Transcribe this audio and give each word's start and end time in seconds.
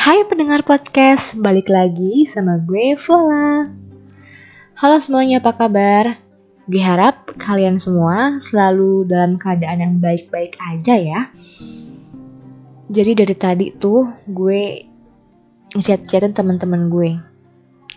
Hai 0.00 0.24
pendengar 0.24 0.64
podcast, 0.64 1.36
balik 1.36 1.68
lagi 1.68 2.24
sama 2.24 2.56
gue 2.64 2.96
Vola. 3.04 3.68
Halo 4.72 4.96
semuanya, 4.96 5.44
apa 5.44 5.52
kabar? 5.52 6.16
Gue 6.64 6.80
harap 6.80 7.36
kalian 7.36 7.76
semua 7.76 8.40
selalu 8.40 9.04
dalam 9.04 9.36
keadaan 9.36 9.84
yang 9.84 9.94
baik-baik 10.00 10.56
aja 10.56 10.96
ya. 10.96 11.28
Jadi 12.88 13.12
dari 13.12 13.36
tadi 13.36 13.66
tuh 13.76 14.08
gue 14.24 14.88
chat-chatin 15.76 16.32
teman-teman 16.32 16.88
gue. 16.88 17.20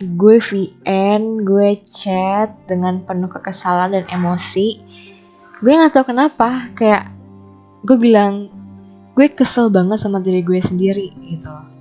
Gue 0.04 0.44
VN, 0.44 1.40
gue 1.40 1.88
chat 1.88 2.52
dengan 2.68 3.00
penuh 3.08 3.32
kekesalan 3.32 3.96
dan 3.96 4.04
emosi. 4.12 4.76
Gue 5.64 5.72
gak 5.72 5.96
tahu 5.96 6.12
kenapa, 6.12 6.68
kayak 6.76 7.08
gue 7.80 7.96
bilang 7.96 8.52
gue 9.16 9.24
kesel 9.32 9.72
banget 9.72 10.04
sama 10.04 10.20
diri 10.20 10.44
gue 10.44 10.60
sendiri 10.60 11.08
gitu 11.32 11.48
loh. 11.48 11.73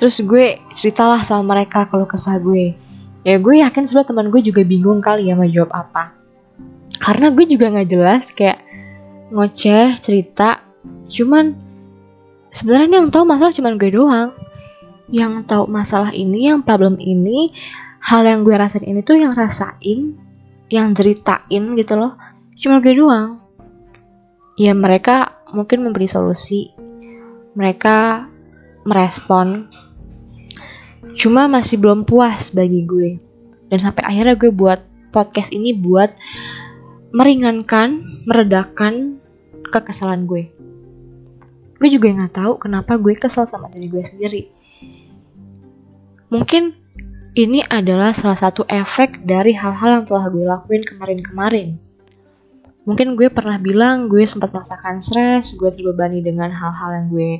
Terus 0.00 0.24
gue 0.24 0.56
ceritalah 0.72 1.20
sama 1.28 1.52
mereka 1.52 1.84
kalau 1.92 2.08
kesah 2.08 2.40
gue. 2.40 2.72
Ya 3.20 3.36
gue 3.36 3.60
yakin 3.60 3.84
sudah 3.84 4.08
teman 4.08 4.32
gue 4.32 4.40
juga 4.40 4.64
bingung 4.64 5.04
kali 5.04 5.28
ya 5.28 5.36
mau 5.36 5.44
jawab 5.44 5.68
apa. 5.76 6.16
Karena 6.96 7.28
gue 7.28 7.44
juga 7.44 7.68
nggak 7.68 7.88
jelas 7.92 8.32
kayak 8.32 8.64
ngoceh 9.28 10.00
cerita. 10.00 10.64
Cuman 11.04 11.52
sebenarnya 12.48 13.04
yang 13.04 13.12
tahu 13.12 13.28
masalah 13.28 13.52
cuman 13.52 13.76
gue 13.76 13.92
doang. 13.92 14.32
Yang 15.12 15.44
tahu 15.52 15.68
masalah 15.68 16.16
ini, 16.16 16.48
yang 16.48 16.64
problem 16.64 16.96
ini, 16.96 17.52
hal 18.00 18.24
yang 18.24 18.40
gue 18.40 18.56
rasain 18.56 18.86
ini 18.86 19.02
tuh 19.04 19.18
yang 19.20 19.36
rasain, 19.36 20.16
yang 20.72 20.96
ceritain 20.96 21.76
gitu 21.76 21.92
loh. 21.98 22.16
Cuma 22.56 22.80
gue 22.80 22.96
doang. 22.96 23.42
Ya 24.56 24.72
mereka 24.72 25.44
mungkin 25.52 25.84
memberi 25.84 26.08
solusi. 26.08 26.72
Mereka 27.52 28.28
merespon. 28.88 29.68
Cuma 31.18 31.46
masih 31.50 31.80
belum 31.80 32.06
puas 32.06 32.50
bagi 32.50 32.84
gue. 32.84 33.18
Dan 33.70 33.78
sampai 33.78 34.02
akhirnya 34.06 34.34
gue 34.34 34.50
buat 34.50 34.82
podcast 35.14 35.50
ini 35.54 35.74
buat 35.74 36.14
meringankan, 37.14 38.02
meredakan 38.26 39.18
kekesalan 39.70 40.26
gue. 40.26 40.50
Gue 41.80 41.88
juga 41.88 42.12
nggak 42.12 42.34
tahu 42.34 42.52
kenapa 42.60 43.00
gue 43.00 43.14
kesel 43.16 43.46
sama 43.48 43.70
diri 43.72 43.88
gue 43.88 44.04
sendiri. 44.04 44.42
Mungkin 46.30 46.76
ini 47.34 47.62
adalah 47.66 48.14
salah 48.14 48.38
satu 48.38 48.66
efek 48.66 49.22
dari 49.22 49.54
hal-hal 49.54 50.02
yang 50.02 50.04
telah 50.06 50.26
gue 50.30 50.44
lakuin 50.46 50.82
kemarin-kemarin 50.82 51.90
mungkin 52.88 53.14
gue 53.14 53.28
pernah 53.28 53.60
bilang 53.60 54.08
gue 54.08 54.24
sempat 54.24 54.50
merasakan 54.50 55.04
stres, 55.04 55.54
gue 55.54 55.70
terbebani 55.70 56.24
dengan 56.24 56.50
hal-hal 56.50 56.90
yang 56.96 57.06
gue 57.12 57.32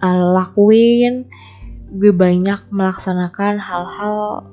uh, 0.00 0.26
lakuin, 0.34 1.28
gue 1.92 2.12
banyak 2.12 2.60
melaksanakan 2.72 3.60
hal-hal, 3.60 4.46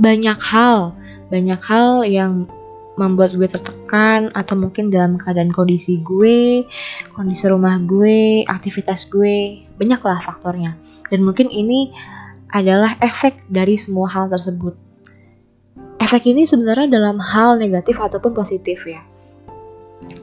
banyak 0.00 0.38
hal, 0.40 0.96
banyak 1.28 1.60
hal 1.60 2.04
yang 2.08 2.48
membuat 2.96 3.36
gue 3.36 3.44
tertekan 3.44 4.32
atau 4.32 4.56
mungkin 4.56 4.88
dalam 4.88 5.20
keadaan 5.20 5.52
kondisi 5.52 6.00
gue, 6.00 6.64
kondisi 7.12 7.44
rumah 7.44 7.76
gue, 7.84 8.48
aktivitas 8.48 9.12
gue, 9.12 9.60
banyaklah 9.76 10.24
faktornya. 10.24 10.72
Dan 11.12 11.28
mungkin 11.28 11.52
ini 11.52 11.92
adalah 12.56 12.96
efek 13.04 13.36
dari 13.52 13.76
semua 13.76 14.08
hal 14.08 14.32
tersebut. 14.32 14.72
Efek 16.00 16.24
ini 16.24 16.48
sebenarnya 16.48 16.88
dalam 16.88 17.20
hal 17.20 17.60
negatif 17.60 18.00
ataupun 18.00 18.32
positif 18.32 18.80
ya 18.88 19.04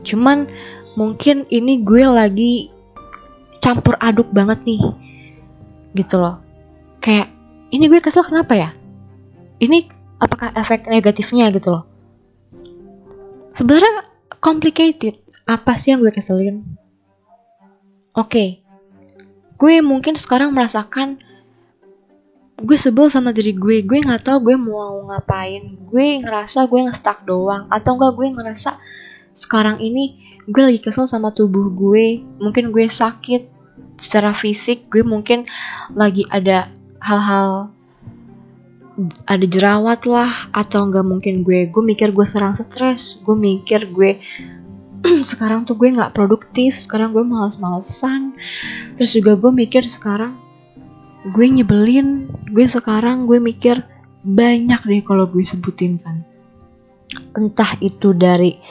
Cuman 0.03 0.45
mungkin 0.99 1.47
ini 1.49 1.81
gue 1.81 2.03
lagi 2.05 2.69
campur 3.63 3.97
aduk 3.97 4.29
banget 4.29 4.59
nih. 4.67 4.81
Gitu 5.95 6.15
loh. 6.19 6.42
Kayak 7.03 7.27
ini 7.75 7.91
gue 7.91 7.99
kesel 7.99 8.23
kenapa 8.23 8.55
ya? 8.55 8.69
Ini 9.59 9.91
apakah 10.23 10.55
efek 10.55 10.87
negatifnya 10.87 11.51
gitu 11.51 11.75
loh? 11.75 11.83
Sebenarnya 13.51 14.07
complicated. 14.39 15.19
Apa 15.43 15.75
sih 15.75 15.91
yang 15.91 15.99
gue 15.99 16.15
keselin? 16.15 16.63
Oke. 18.15 18.31
Okay. 18.31 18.49
Gue 19.59 19.83
mungkin 19.83 20.15
sekarang 20.15 20.55
merasakan 20.55 21.19
gue 22.63 22.77
sebel 22.79 23.11
sama 23.11 23.35
diri 23.35 23.51
gue 23.51 23.83
gue 23.83 23.99
nggak 23.99 24.23
tahu 24.23 24.53
gue 24.53 24.55
mau 24.55 25.03
ngapain 25.11 25.75
gue 25.89 26.07
ngerasa 26.23 26.71
gue 26.71 26.79
ngestak 26.87 27.27
doang 27.27 27.67
atau 27.67 27.99
enggak 27.99 28.13
gue 28.15 28.27
ngerasa 28.39 28.79
sekarang 29.35 29.83
ini 29.83 30.15
gue 30.47 30.61
lagi 30.61 30.79
kesel 30.79 31.03
sama 31.03 31.35
tubuh 31.35 31.73
gue 31.75 32.23
mungkin 32.39 32.71
gue 32.71 32.87
sakit 32.87 33.49
secara 33.99 34.31
fisik 34.31 34.87
gue 34.87 35.03
mungkin 35.03 35.43
lagi 35.91 36.23
ada 36.31 36.71
hal-hal 37.03 37.75
ada 39.27 39.45
jerawat 39.49 40.07
lah 40.07 40.47
atau 40.55 40.87
enggak 40.87 41.03
mungkin 41.03 41.43
gue 41.43 41.67
gue 41.67 41.83
mikir 41.83 42.15
gue 42.15 42.23
serang 42.23 42.55
stres 42.55 43.19
gue 43.27 43.35
mikir 43.35 43.91
gue 43.91 44.23
sekarang 45.31 45.67
tuh 45.67 45.75
gue 45.75 45.91
nggak 45.91 46.15
produktif 46.15 46.79
sekarang 46.79 47.11
gue 47.11 47.25
males-malesan 47.25 48.37
terus 48.95 49.11
juga 49.11 49.35
gue 49.35 49.51
mikir 49.51 49.83
sekarang 49.83 50.37
gue 51.35 51.45
nyebelin 51.45 52.31
gue 52.53 52.65
sekarang 52.69 53.27
gue 53.27 53.41
mikir 53.41 53.83
banyak 54.23 54.79
deh 54.87 55.03
kalau 55.03 55.27
gue 55.27 55.43
sebutin 55.43 55.99
kan 55.99 56.23
entah 57.35 57.75
itu 57.81 58.15
dari 58.15 58.61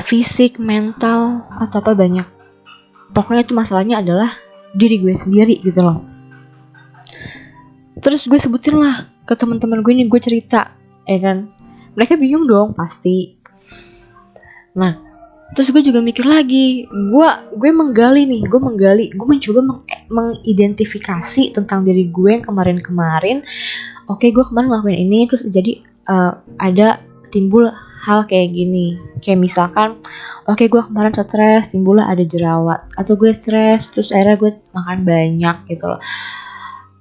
fisik, 0.00 0.56
mental, 0.56 1.44
atau 1.60 1.84
apa 1.84 1.92
banyak. 1.92 2.24
Pokoknya 3.12 3.44
itu 3.44 3.52
masalahnya 3.52 4.00
adalah 4.00 4.32
diri 4.72 4.96
gue 4.96 5.12
sendiri 5.12 5.60
gitu 5.60 5.84
loh. 5.84 6.00
Terus 8.02 8.26
gue 8.26 8.38
sebutin 8.38 8.76
lah 8.82 9.06
ke 9.24 9.38
teman-teman 9.38 9.80
gue 9.80 9.92
ini 9.94 10.10
gue 10.10 10.18
cerita, 10.18 10.74
ya 11.06 11.18
kan? 11.22 11.48
Mereka 11.94 12.18
bingung 12.18 12.50
dong 12.50 12.74
pasti. 12.74 13.38
Nah, 14.74 14.98
terus 15.54 15.70
gue 15.70 15.86
juga 15.86 16.02
mikir 16.02 16.26
lagi, 16.26 16.90
gue 16.90 17.28
gue 17.54 17.70
menggali 17.70 18.26
nih, 18.26 18.42
gue 18.50 18.60
menggali, 18.60 19.14
gue 19.14 19.26
mencoba 19.26 19.60
meng 19.62 19.80
mengidentifikasi 20.10 21.54
tentang 21.54 21.86
diri 21.86 22.10
gue 22.10 22.30
yang 22.34 22.44
kemarin-kemarin. 22.44 23.46
Oke, 24.10 24.34
gue 24.34 24.44
kemarin 24.44 24.68
ngelakuin 24.74 24.98
ini, 24.98 25.30
terus 25.30 25.46
jadi 25.46 25.78
uh, 26.10 26.42
ada 26.58 26.98
timbul 27.32 27.72
hal 28.02 28.28
kayak 28.28 28.52
gini 28.52 29.00
kayak 29.24 29.40
misalkan 29.40 29.96
oke 30.44 30.58
okay, 30.58 30.66
gue 30.68 30.82
kemarin 30.84 31.14
stres 31.16 31.72
timbullah 31.72 32.10
ada 32.10 32.26
jerawat 32.26 32.84
atau 33.00 33.16
gue 33.16 33.32
stres 33.32 33.88
terus 33.88 34.12
akhirnya 34.12 34.36
gue 34.36 34.50
makan 34.76 34.98
banyak 35.06 35.56
gitu 35.72 35.84
loh 35.88 36.00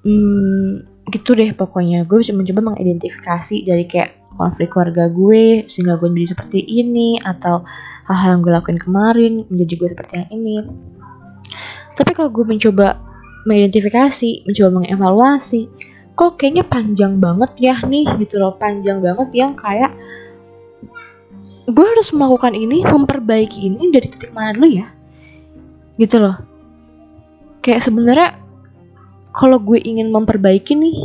hmm, 0.08 0.88
gitu 1.12 1.36
deh 1.36 1.52
pokoknya. 1.52 2.08
Gue 2.08 2.24
mencoba 2.32 2.74
mengidentifikasi 2.74 3.68
dari 3.68 3.86
kayak 3.86 4.18
konflik 4.40 4.72
keluarga 4.72 5.12
gue 5.12 5.68
sehingga 5.68 6.00
gue 6.00 6.08
menjadi 6.08 6.40
seperti 6.40 6.60
ini 6.64 7.20
atau 7.20 7.62
hal-hal 8.08 8.40
yang 8.40 8.42
gue 8.42 8.52
lakuin 8.52 8.80
kemarin 8.80 9.34
menjadi 9.52 9.74
gue 9.78 9.88
seperti 9.94 10.14
yang 10.24 10.30
ini. 10.34 10.56
Tapi 11.94 12.12
kalau 12.16 12.32
gue 12.32 12.46
mencoba 12.48 12.98
mengidentifikasi 13.46 14.48
mencoba 14.48 14.70
mengevaluasi 14.82 15.62
kok 16.16 16.38
kayaknya 16.38 16.66
panjang 16.68 17.18
banget 17.18 17.52
ya 17.60 17.76
nih 17.86 18.08
gitu 18.18 18.42
loh. 18.42 18.56
Panjang 18.58 19.04
banget 19.04 19.30
yang 19.36 19.54
kayak 19.54 19.94
gue 21.72 21.86
harus 21.86 22.10
melakukan 22.12 22.58
ini 22.58 22.84
memperbaiki 22.84 23.70
ini 23.70 23.94
dari 23.94 24.08
titik 24.10 24.34
mana 24.34 24.58
dulu 24.58 24.68
ya? 24.68 24.88
Gitu 26.02 26.18
loh. 26.18 26.36
Kayak 27.62 27.86
sebenarnya 27.86 28.41
kalau 29.32 29.58
gue 29.60 29.80
ingin 29.80 30.12
memperbaiki 30.12 30.76
nih 30.76 30.98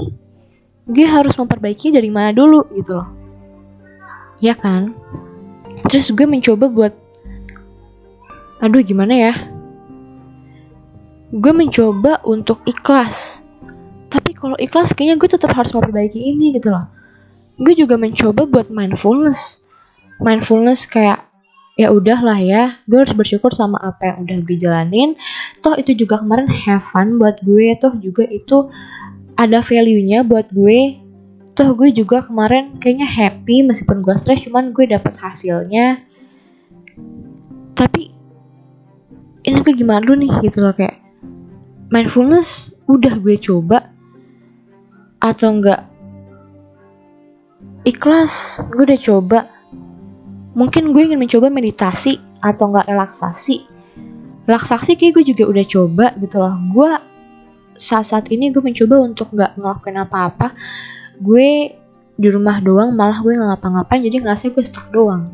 gue 0.86 1.06
harus 1.06 1.34
memperbaiki 1.34 1.90
dari 1.90 2.10
mana 2.10 2.30
dulu 2.30 2.62
gitu 2.74 3.02
loh. 3.02 3.08
Ya 4.38 4.54
kan? 4.54 4.94
Terus 5.90 6.14
gue 6.14 6.26
mencoba 6.26 6.70
buat 6.70 6.94
aduh 8.62 8.82
gimana 8.86 9.14
ya? 9.14 9.34
Gue 11.34 11.50
mencoba 11.50 12.22
untuk 12.22 12.62
ikhlas. 12.70 13.42
Tapi 14.06 14.30
kalau 14.38 14.54
ikhlas 14.62 14.94
kayaknya 14.94 15.18
gue 15.18 15.30
tetap 15.30 15.50
harus 15.50 15.74
memperbaiki 15.74 16.22
ini 16.22 16.54
gitu 16.54 16.70
loh. 16.70 16.86
Gue 17.58 17.74
juga 17.74 17.98
mencoba 17.98 18.46
buat 18.46 18.70
mindfulness. 18.70 19.66
Mindfulness 20.22 20.86
kayak 20.86 21.26
ya 21.76 21.92
udahlah 21.92 22.40
ya 22.40 22.80
gue 22.88 23.04
harus 23.04 23.12
bersyukur 23.12 23.52
sama 23.52 23.76
apa 23.84 24.08
yang 24.08 24.16
udah 24.24 24.36
gue 24.48 24.56
jalanin. 24.56 25.12
Toh 25.60 25.76
itu 25.76 25.92
juga 25.92 26.24
kemarin 26.24 26.48
have 26.48 26.82
fun 26.88 27.20
buat 27.20 27.36
gue 27.44 27.76
toh 27.76 27.92
juga 28.00 28.24
itu 28.32 28.72
ada 29.36 29.60
value 29.60 30.00
nya 30.00 30.24
buat 30.24 30.48
gue. 30.50 30.96
Toh 31.56 31.76
gue 31.76 31.92
juga 31.92 32.24
kemarin 32.24 32.80
kayaknya 32.80 33.08
happy 33.08 33.64
meskipun 33.64 34.00
gue 34.00 34.16
stres 34.16 34.44
cuman 34.48 34.72
gue 34.72 34.88
dapet 34.88 35.12
hasilnya. 35.20 36.00
Tapi 37.76 38.08
ini 39.44 39.56
gue 39.60 39.74
gimana 39.76 40.00
dulu 40.00 40.24
nih 40.24 40.32
gitu 40.48 40.64
loh 40.64 40.72
kayak 40.72 40.96
mindfulness 41.92 42.72
udah 42.88 43.20
gue 43.20 43.36
coba 43.36 43.92
atau 45.20 45.60
enggak? 45.60 45.84
Ikhlas 47.84 48.64
gue 48.72 48.82
udah 48.88 49.00
coba 49.04 49.38
mungkin 50.56 50.96
gue 50.96 51.02
ingin 51.04 51.20
mencoba 51.20 51.52
meditasi 51.52 52.16
atau 52.40 52.72
enggak 52.72 52.88
relaksasi. 52.88 53.68
Relaksasi 54.48 54.96
kayak 54.96 55.20
gue 55.20 55.24
juga 55.36 55.44
udah 55.52 55.64
coba 55.68 56.06
gitu 56.16 56.36
loh. 56.40 56.56
Gue 56.72 56.90
saat-saat 57.76 58.32
ini 58.32 58.50
gue 58.50 58.64
mencoba 58.64 59.04
untuk 59.04 59.28
nggak 59.36 59.60
ngelakuin 59.60 60.00
apa-apa. 60.00 60.56
Gue 61.20 61.76
di 62.16 62.28
rumah 62.32 62.64
doang 62.64 62.96
malah 62.96 63.20
gue 63.20 63.36
nggak 63.36 63.60
ngapa-ngapain 63.60 64.00
jadi 64.00 64.16
ngerasa 64.24 64.56
gue 64.56 64.64
stuck 64.64 64.88
doang. 64.90 65.28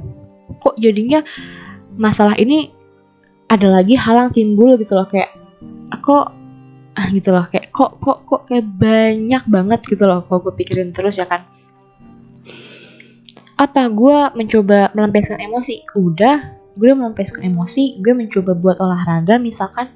Kok 0.58 0.74
jadinya 0.82 1.22
masalah 1.94 2.34
ini 2.34 2.74
ada 3.46 3.70
lagi 3.70 3.94
hal 3.94 4.18
yang 4.18 4.30
timbul 4.34 4.74
gitu 4.74 4.98
loh 4.98 5.06
kayak 5.06 5.30
kok 6.02 6.34
ah 6.92 7.06
gitu 7.12 7.30
loh 7.30 7.46
kayak 7.48 7.70
kok 7.70 8.00
kok 8.00 8.24
kok 8.24 8.42
kayak 8.48 8.64
banyak 8.64 9.44
banget 9.48 9.80
gitu 9.86 10.04
loh 10.08 10.24
kok 10.24 10.44
gue 10.44 10.52
pikirin 10.56 10.90
terus 10.90 11.20
ya 11.20 11.28
kan 11.28 11.44
apa? 13.64 13.88
Gue 13.92 14.18
mencoba 14.34 14.90
melampiaskan 14.92 15.38
emosi. 15.38 15.86
Udah 15.94 16.58
gue 16.74 16.90
melampiaskan 16.92 17.46
emosi. 17.46 18.02
Gue 18.02 18.12
mencoba 18.16 18.52
buat 18.58 18.76
olahraga 18.82 19.38
misalkan. 19.38 19.90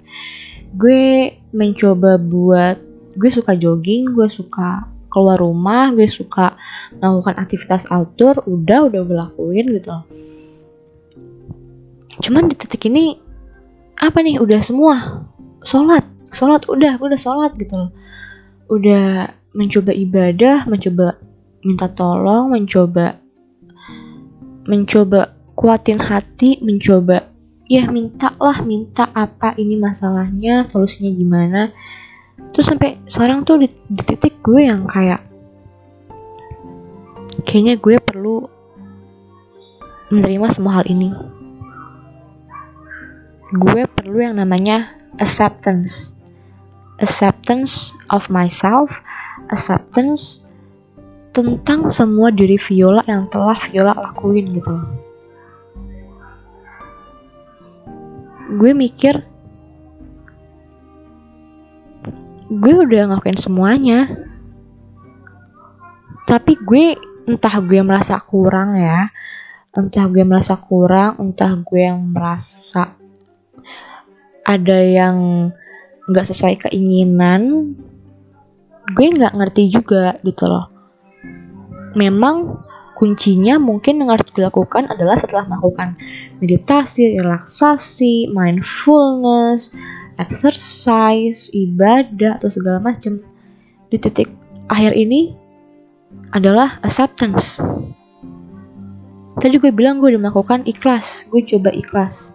Gue 0.77 1.35
mencoba 1.51 2.21
buat 2.21 2.79
gue 3.17 3.31
suka 3.33 3.57
jogging 3.57 4.13
gue 4.13 4.29
suka 4.29 4.85
keluar 5.09 5.41
rumah 5.41 5.89
gue 5.97 6.05
suka 6.05 6.55
melakukan 6.99 7.37
aktivitas 7.41 7.89
outdoor. 7.91 8.45
Udah 8.47 8.87
udah 8.87 9.01
gue 9.03 9.17
lakuin 9.17 9.67
gitu 9.75 9.93
cuman 12.17 12.49
di 12.49 12.57
titik 12.57 12.89
ini 12.89 13.21
apa 14.01 14.25
nih? 14.25 14.41
Udah 14.41 14.61
semua. 14.65 15.25
Sholat. 15.65 16.05
Sholat 16.33 16.65
udah 16.69 16.97
gue 16.97 17.07
udah 17.13 17.21
sholat 17.21 17.53
gitu 17.61 17.77
loh. 17.77 17.91
Udah 18.73 19.31
mencoba 19.57 19.93
ibadah 19.97 20.69
mencoba 20.69 21.17
minta 21.65 21.89
tolong 21.89 22.53
mencoba 22.53 23.17
mencoba 24.67 25.33
kuatin 25.57 25.99
hati 25.99 26.61
mencoba 26.61 27.31
ya 27.67 27.91
minta 27.91 28.35
lah 28.39 28.63
minta 28.63 29.11
apa 29.11 29.57
ini 29.59 29.75
masalahnya 29.75 30.67
solusinya 30.67 31.11
gimana? 31.11 31.63
Terus 32.53 32.67
sampai 32.69 33.01
sekarang 33.09 33.43
tuh 33.43 33.65
di, 33.65 33.69
di 33.91 34.03
titik 34.05 34.39
gue 34.45 34.69
yang 34.69 34.85
kayak 34.87 35.25
kayaknya 37.49 37.81
gue 37.81 37.97
perlu 38.03 38.47
menerima 40.13 40.47
semua 40.53 40.83
hal 40.83 40.87
ini. 40.87 41.11
Gue 43.57 43.87
perlu 43.87 44.19
yang 44.21 44.39
namanya 44.39 44.93
acceptance. 45.23 46.15
Acceptance 46.99 47.95
of 48.11 48.27
myself 48.33 48.89
acceptance 49.51 50.46
tentang 51.37 51.93
semua 51.93 52.33
diri 52.33 52.57
Viola 52.57 53.05
yang 53.05 53.29
telah 53.29 53.61
Viola 53.69 53.93
lakuin 53.93 54.57
gitu. 54.57 54.75
Gue 58.57 58.73
mikir 58.73 59.21
gue 62.49 62.73
udah 62.73 63.13
ngelakuin 63.13 63.37
semuanya. 63.37 64.09
Tapi 66.25 66.57
gue 66.57 66.97
entah 67.29 67.61
gue 67.61 67.85
merasa 67.85 68.17
kurang 68.25 68.81
ya, 68.81 69.13
entah 69.77 70.09
gue 70.09 70.25
merasa 70.25 70.57
kurang, 70.57 71.21
entah 71.21 71.53
gue 71.53 71.85
yang 71.85 72.01
merasa 72.17 72.97
ada 74.41 74.79
yang 74.81 75.51
nggak 76.09 76.27
sesuai 76.33 76.67
keinginan, 76.67 77.77
gue 78.91 79.07
nggak 79.07 79.37
ngerti 79.37 79.71
juga 79.71 80.19
gitu 80.25 80.49
loh 80.49 80.76
memang 81.97 82.61
kuncinya 82.97 83.57
mungkin 83.61 84.01
yang 84.01 84.13
harus 84.13 84.29
dilakukan 84.33 84.89
adalah 84.89 85.17
setelah 85.17 85.49
melakukan 85.49 85.97
meditasi, 86.41 87.17
relaksasi, 87.21 88.33
mindfulness, 88.33 89.73
exercise, 90.21 91.49
ibadah 91.53 92.41
atau 92.41 92.49
segala 92.53 92.81
macam. 92.81 93.21
Di 93.93 93.97
titik 94.01 94.29
akhir 94.69 94.97
ini 94.97 95.37
adalah 96.33 96.81
acceptance. 96.85 97.61
Tadi 99.37 99.61
gue 99.61 99.69
bilang 99.69 100.01
gue 100.01 100.17
udah 100.17 100.23
melakukan 100.29 100.65
ikhlas, 100.65 101.29
gue 101.29 101.45
coba 101.45 101.69
ikhlas. 101.77 102.33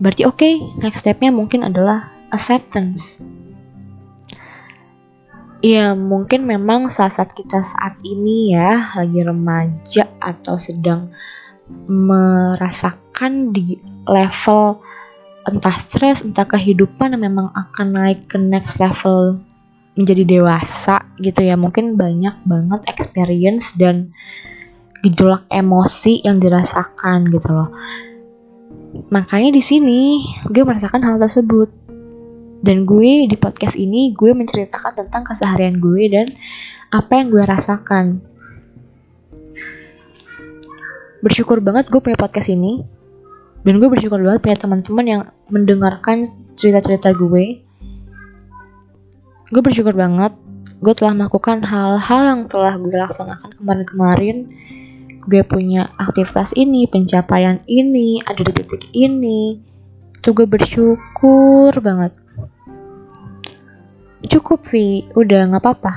Berarti 0.00 0.24
oke, 0.24 0.40
okay, 0.40 0.54
next 0.80 1.04
stepnya 1.04 1.28
mungkin 1.28 1.60
adalah 1.60 2.08
acceptance. 2.32 3.20
Ya 5.64 5.96
mungkin 5.96 6.44
memang 6.44 6.92
saat-saat 6.92 7.32
kita 7.32 7.64
saat 7.64 7.96
ini 8.04 8.52
ya 8.52 8.92
lagi 9.00 9.24
remaja 9.24 10.12
atau 10.20 10.60
sedang 10.60 11.08
merasakan 11.88 13.56
di 13.56 13.80
level 14.04 14.84
entah 15.48 15.80
stres, 15.80 16.20
entah 16.20 16.44
kehidupan 16.44 17.16
yang 17.16 17.32
memang 17.32 17.48
akan 17.56 17.96
naik 17.96 18.28
ke 18.28 18.36
next 18.36 18.76
level 18.76 19.40
menjadi 19.96 20.36
dewasa 20.36 21.00
gitu 21.24 21.40
ya. 21.40 21.56
Mungkin 21.56 21.96
banyak 21.96 22.44
banget 22.44 22.84
experience 22.84 23.72
dan 23.80 24.12
gejolak 25.00 25.48
emosi 25.48 26.20
yang 26.28 26.44
dirasakan 26.44 27.32
gitu 27.32 27.48
loh. 27.48 27.72
Makanya 29.08 29.48
di 29.48 29.64
sini 29.64 30.28
gue 30.44 30.60
merasakan 30.60 31.00
hal 31.08 31.16
tersebut 31.16 31.83
dan 32.64 32.88
gue 32.88 33.28
di 33.28 33.36
podcast 33.36 33.76
ini 33.76 34.16
gue 34.16 34.32
menceritakan 34.32 35.04
tentang 35.04 35.28
keseharian 35.28 35.84
gue 35.84 36.08
dan 36.08 36.24
apa 36.88 37.20
yang 37.20 37.28
gue 37.28 37.44
rasakan. 37.44 38.24
Bersyukur 41.20 41.60
banget 41.60 41.92
gue 41.92 42.00
punya 42.00 42.16
podcast 42.16 42.48
ini. 42.48 42.80
Dan 43.64 43.80
gue 43.80 43.88
bersyukur 43.92 44.16
banget 44.20 44.40
punya 44.44 44.56
teman-teman 44.56 45.04
yang 45.04 45.22
mendengarkan 45.52 46.28
cerita-cerita 46.56 47.12
gue. 47.12 47.60
Gue 49.52 49.62
bersyukur 49.62 49.92
banget 49.92 50.32
gue 50.80 50.92
telah 50.96 51.16
melakukan 51.16 51.64
hal-hal 51.64 52.20
yang 52.28 52.40
telah 52.48 52.80
gue 52.80 52.96
laksanakan 52.96 53.60
kemarin-kemarin. 53.60 54.36
Gue 55.24 55.44
punya 55.44 55.92
aktivitas 56.00 56.52
ini, 56.56 56.88
pencapaian 56.88 57.60
ini, 57.68 58.20
ada 58.24 58.40
di 58.40 58.52
titik 58.56 58.88
ini. 58.92 59.60
Tuh 60.20 60.32
gue 60.32 60.48
bersyukur 60.48 61.72
banget 61.80 62.23
cukup 64.28 64.64
Vi. 64.68 65.08
Udah 65.16 65.48
nggak 65.48 65.62
apa-apa. 65.62 65.92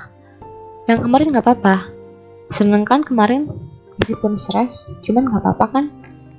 Yang 0.87 0.99
kemarin 1.07 1.27
nggak 1.35 1.45
apa-apa. 1.45 1.75
Seneng 2.51 2.87
kan 2.87 3.03
kemarin? 3.03 3.51
Meskipun 3.99 4.37
stres 4.37 4.87
cuman 5.03 5.27
nggak 5.27 5.43
apa-apa 5.43 5.65
kan? 5.67 5.85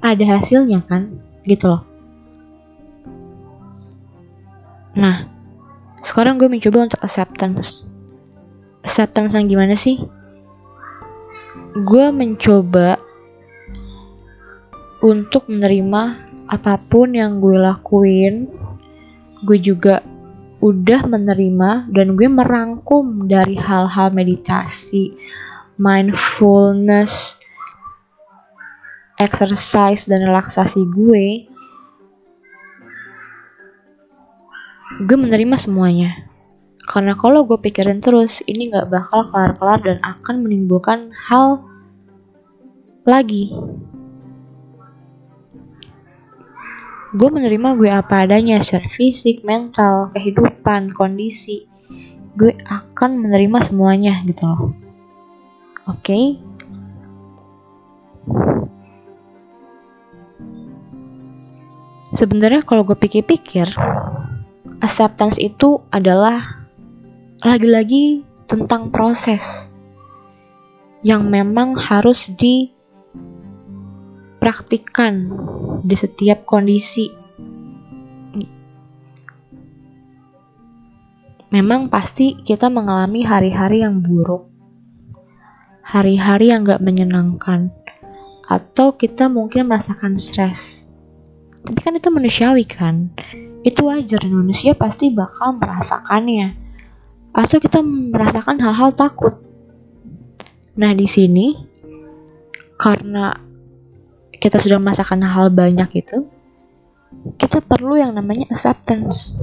Ada 0.01 0.39
hasilnya 0.39 0.81
kan? 0.87 1.21
Gitu 1.45 1.69
loh. 1.69 1.83
Nah 4.97 5.29
sekarang 6.01 6.39
gue 6.41 6.49
mencoba 6.49 6.89
untuk 6.89 7.01
acceptance. 7.05 7.85
Acceptance 8.87 9.35
yang 9.35 9.51
gimana 9.51 9.75
sih? 9.75 10.01
Gue 11.85 12.09
mencoba 12.15 12.97
untuk 15.05 15.47
menerima 15.47 16.03
apa 16.49 16.81
pun 16.89 17.13
yang 17.13 17.39
gue 17.39 17.59
lakuin. 17.59 18.49
Gue 19.45 19.61
juga 19.61 20.03
udah 20.59 21.07
menerima 21.07 21.91
dan 21.95 22.19
gue 22.19 22.27
merangkum 22.27 23.31
dari 23.31 23.55
hal-hal 23.55 24.11
meditasi, 24.11 25.15
mindfulness, 25.79 27.39
exercise 29.23 30.07
dan 30.11 30.27
relaksasi 30.27 30.83
gue, 30.91 31.47
gue 35.07 35.17
menerima 35.19 35.55
semuanya. 35.55 36.27
Karena 36.89 37.13
kalau 37.15 37.45
gue 37.45 37.61
pikirin 37.61 38.01
terus, 38.01 38.41
ini 38.49 38.73
gak 38.73 38.89
bakal 38.89 39.29
kelar-kelar 39.29 39.79
dan 39.85 39.99
akan 40.03 40.43
menimbulkan 40.43 41.13
hal 41.13 41.63
lagi 43.05 43.53
gue 47.09 47.29
menerima 47.33 47.81
gue 47.81 47.89
apa 47.89 48.29
adanya 48.29 48.61
secara 48.61 48.89
fisik, 48.93 49.41
mental, 49.41 50.13
kehidupan, 50.13 50.93
kondisi. 50.93 51.65
Gue 52.37 52.53
akan 52.69 53.25
menerima 53.25 53.59
semuanya 53.65 54.21
gitu 54.29 54.45
loh. 54.45 54.63
Oke. 55.89 56.05
Okay? 56.05 56.25
Sebenarnya 62.17 62.65
kalau 62.65 62.85
gue 62.89 62.97
pikir-pikir, 62.97 63.69
acceptance 64.81 65.37
itu 65.41 65.81
adalah 65.93 66.65
lagi-lagi 67.45 68.25
tentang 68.49 68.91
proses 68.91 69.71
yang 71.07 71.31
memang 71.31 71.79
harus 71.79 72.33
di 72.35 72.75
praktikkan 74.49 75.29
di 75.85 75.93
setiap 75.93 76.49
kondisi. 76.49 77.13
Memang 81.53 81.93
pasti 81.93 82.33
kita 82.41 82.73
mengalami 82.73 83.29
hari-hari 83.29 83.85
yang 83.85 84.01
buruk, 84.01 84.49
hari-hari 85.85 86.49
yang 86.49 86.65
gak 86.65 86.81
menyenangkan, 86.81 87.69
atau 88.49 88.97
kita 88.97 89.29
mungkin 89.29 89.69
merasakan 89.69 90.17
stres. 90.17 90.89
Tapi 91.69 91.77
kan 91.85 92.01
itu 92.01 92.09
manusiawi 92.09 92.65
kan? 92.65 93.13
itu 93.67 93.85
wajar 93.85 94.23
manusia 94.31 94.73
pasti 94.79 95.11
bakal 95.11 95.59
merasakannya 95.59 96.55
atau 97.35 97.59
kita 97.59 97.83
merasakan 97.83 98.63
hal-hal 98.63 98.95
takut 98.95 99.43
nah 100.79 100.95
di 100.95 101.11
sini 101.11 101.59
karena 102.79 103.35
kita 104.39 104.63
sudah 104.63 104.79
merasakan 104.79 105.23
hal 105.23 105.51
banyak 105.51 105.91
itu 106.07 106.27
kita 107.41 107.63
perlu 107.65 107.99
yang 107.99 108.15
namanya 108.15 108.51
acceptance 108.51 109.35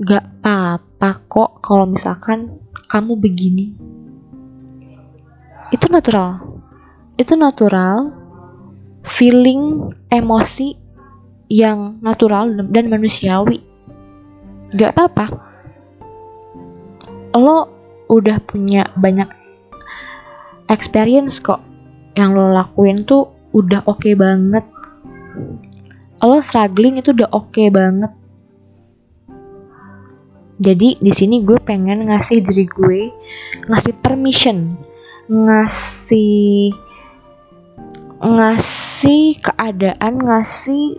gak 0.00 0.24
apa-apa 0.40 1.10
kok 1.28 1.50
kalau 1.64 1.88
misalkan 1.88 2.60
kamu 2.88 3.16
begini 3.16 3.76
itu 5.72 5.86
natural 5.88 6.40
itu 7.16 7.32
natural 7.32 8.12
feeling 9.06 9.94
emosi 10.10 10.76
yang 11.46 12.02
natural 12.02 12.50
dan 12.74 12.90
manusiawi. 12.90 13.62
Gak 14.74 14.98
apa-apa. 14.98 15.26
Lo 17.38 17.70
udah 18.10 18.42
punya 18.42 18.90
banyak 18.98 19.30
experience 20.66 21.38
kok. 21.38 21.62
Yang 22.16 22.30
lo 22.32 22.46
lakuin 22.56 23.04
tuh 23.04 23.28
udah 23.52 23.84
oke 23.84 24.00
okay 24.00 24.14
banget. 24.16 24.64
Lo 26.24 26.40
struggling 26.40 26.96
itu 26.96 27.12
udah 27.12 27.28
oke 27.30 27.52
okay 27.52 27.68
banget. 27.68 28.12
Jadi 30.56 30.96
di 30.96 31.12
sini 31.12 31.44
gue 31.44 31.60
pengen 31.60 32.08
ngasih 32.08 32.40
diri 32.40 32.64
gue 32.64 33.12
ngasih 33.68 33.92
permission, 34.00 34.72
ngasih 35.28 36.72
ngasih 38.24 39.36
keadaan, 39.44 40.16
ngasih 40.24 40.96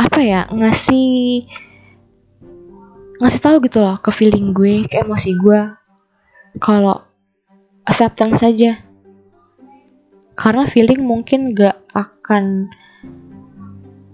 apa 0.00 0.20
ya 0.24 0.48
ngasih 0.48 1.44
ngasih 3.20 3.40
tahu 3.44 3.56
gitu 3.68 3.84
loh 3.84 4.00
ke 4.00 4.08
feeling 4.08 4.56
gue 4.56 4.88
ke 4.88 5.04
emosi 5.04 5.36
gue 5.36 5.60
kalau 6.56 7.04
acceptance 7.90 8.46
saja. 8.46 8.78
Karena 10.38 10.64
feeling 10.70 11.02
mungkin 11.02 11.52
gak 11.52 11.76
akan 11.90 12.70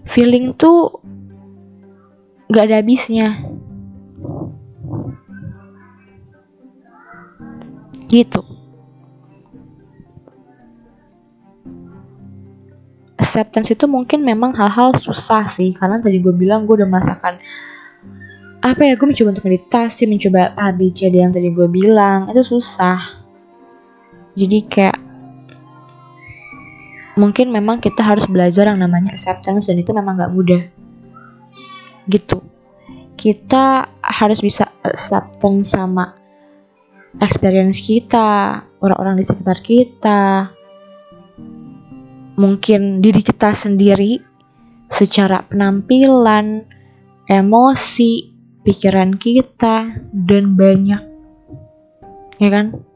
feeling 0.09 0.57
tuh 0.57 0.97
gak 2.49 2.73
ada 2.73 2.81
habisnya. 2.81 3.37
Gitu. 8.09 8.41
Acceptance 13.21 13.69
itu 13.77 13.85
mungkin 13.85 14.25
memang 14.25 14.57
hal-hal 14.57 14.97
susah 14.97 15.45
sih 15.45 15.69
karena 15.77 16.01
tadi 16.01 16.17
gue 16.17 16.33
bilang 16.33 16.65
gue 16.65 16.81
udah 16.81 16.89
merasakan 16.89 17.37
apa 18.57 18.81
ya 18.83 18.97
gue 18.97 19.05
mencoba 19.05 19.37
untuk 19.37 19.45
meditasi 19.45 20.09
mencoba 20.09 20.51
ABCD 20.57 21.21
yang 21.21 21.31
tadi 21.31 21.53
gue 21.53 21.67
bilang 21.69 22.27
itu 22.33 22.41
susah 22.41 23.26
jadi 24.37 24.57
kayak 24.69 24.97
mungkin 27.17 27.49
memang 27.49 27.81
kita 27.81 28.05
harus 28.05 28.29
belajar 28.29 28.69
yang 28.69 28.77
namanya 28.77 29.17
acceptance 29.17 29.65
dan 29.65 29.81
itu 29.81 29.89
memang 29.89 30.21
gak 30.21 30.33
mudah 30.33 30.61
gitu 32.05 32.45
kita 33.17 33.89
harus 34.05 34.37
bisa 34.45 34.69
acceptance 34.85 35.73
sama 35.73 36.13
experience 37.17 37.81
kita 37.81 38.61
orang-orang 38.77 39.17
di 39.17 39.25
sekitar 39.25 39.57
kita 39.65 40.53
mungkin 42.37 43.01
diri 43.01 43.25
kita 43.25 43.57
sendiri 43.57 44.21
secara 44.87 45.43
penampilan, 45.43 46.63
emosi, 47.27 48.31
pikiran 48.63 49.17
kita, 49.17 49.99
dan 50.13 50.55
banyak. 50.55 51.01
Ya 52.37 52.49
kan? 52.53 52.86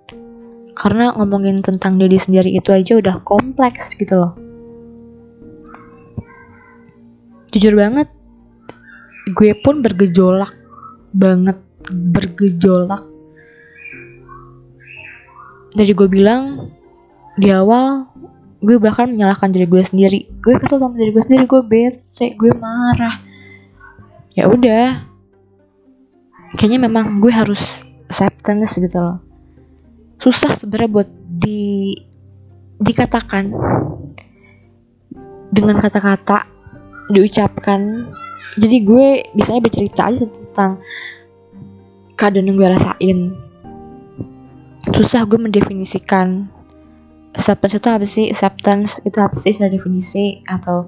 Karena 0.82 1.14
ngomongin 1.14 1.62
tentang 1.62 2.02
diri 2.02 2.18
sendiri 2.18 2.50
itu 2.58 2.74
aja 2.74 2.98
udah 2.98 3.22
kompleks 3.22 3.94
gitu 3.94 4.18
loh. 4.18 4.34
Jujur 7.54 7.78
banget, 7.78 8.10
gue 9.38 9.54
pun 9.62 9.86
bergejolak 9.86 10.58
banget, 11.14 11.62
bergejolak. 11.86 13.06
Dari 15.78 15.94
gue 15.94 16.10
bilang 16.10 16.74
di 17.38 17.54
awal 17.54 18.10
gue 18.62 18.78
bahkan 18.78 19.10
menyalahkan 19.10 19.50
diri 19.50 19.66
gue 19.66 19.82
sendiri 19.82 20.20
gue 20.46 20.54
kesel 20.62 20.78
sama 20.78 20.94
diri 20.94 21.10
gue 21.10 21.24
sendiri 21.26 21.50
gue 21.50 21.62
bete 21.66 22.38
gue 22.38 22.52
marah 22.54 23.18
ya 24.38 24.46
udah 24.46 25.02
kayaknya 26.60 26.86
memang 26.86 27.18
gue 27.18 27.34
harus 27.34 27.82
acceptance 28.06 28.78
gitu 28.78 29.02
loh 29.02 29.31
susah 30.22 30.54
sebenarnya 30.54 30.90
buat 30.94 31.10
di 31.42 31.98
dikatakan. 32.78 33.50
Dengan 35.52 35.84
kata-kata 35.84 36.48
diucapkan. 37.12 38.08
Jadi 38.56 38.78
gue 38.88 39.08
biasanya 39.36 39.60
bercerita 39.60 40.08
aja 40.08 40.24
tentang 40.24 40.80
keadaan 42.16 42.48
yang 42.48 42.56
gue 42.56 42.70
rasain. 42.72 43.20
Susah 44.96 45.28
gue 45.28 45.36
mendefinisikan 45.36 46.48
acceptance 47.36 47.76
itu 47.76 47.88
apa 47.92 48.06
sih? 48.08 48.26
Acceptance 48.32 49.04
itu 49.04 49.18
apa 49.20 49.36
sih? 49.36 49.52
Secara 49.52 49.76
definisi 49.76 50.40
atau 50.48 50.88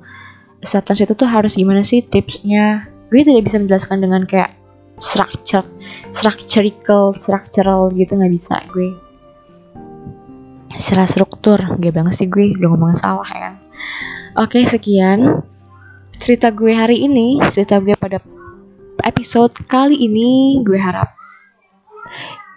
acceptance 0.64 1.04
itu 1.04 1.14
tuh 1.18 1.28
harus 1.28 1.60
gimana 1.60 1.84
sih 1.84 2.00
tipsnya? 2.00 2.88
Gue 3.12 3.28
tidak 3.28 3.52
bisa 3.52 3.60
menjelaskan 3.60 4.00
dengan 4.00 4.24
kayak 4.24 4.56
structure 5.02 5.66
structural 6.14 7.18
structural 7.18 7.90
gitu 7.98 8.14
nggak 8.14 8.34
bisa 8.34 8.62
gue 8.70 8.94
secara 10.78 11.06
struktur 11.06 11.60
gak 11.60 11.94
banget 11.94 12.14
sih 12.14 12.28
gue 12.30 12.58
udah 12.58 12.70
ngomong 12.74 12.98
salah 12.98 13.28
ya 13.30 13.40
kan 13.50 13.56
oke 14.40 14.60
sekian 14.70 15.44
cerita 16.18 16.50
gue 16.54 16.74
hari 16.74 17.06
ini 17.06 17.42
cerita 17.52 17.82
gue 17.82 17.94
pada 17.98 18.22
episode 19.04 19.54
kali 19.68 20.08
ini 20.08 20.62
gue 20.64 20.80
harap 20.80 21.14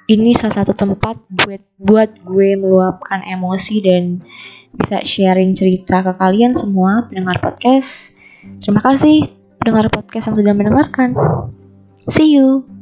ini 0.06 0.38
salah 0.38 0.62
satu 0.62 0.72
tempat 0.72 1.18
buat 1.26 1.62
buat 1.82 2.10
gue 2.22 2.54
meluapkan 2.54 3.26
emosi 3.26 3.82
dan 3.82 4.22
bisa 4.76 5.02
sharing 5.02 5.56
cerita 5.56 6.04
ke 6.04 6.12
kalian 6.14 6.54
semua 6.54 7.08
pendengar 7.08 7.40
podcast. 7.42 8.12
Terima 8.62 8.84
kasih 8.84 9.26
pendengar 9.58 9.90
podcast 9.90 10.30
yang 10.30 10.36
sudah 10.38 10.54
mendengarkan. 10.54 11.10
See 12.12 12.38
you. 12.38 12.75